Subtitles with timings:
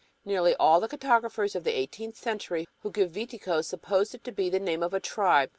[0.25, 4.49] Nearly all the cartographers of the eighteenth century who give "Viticos" supposed it to be
[4.49, 5.49] the name of a tribe, e.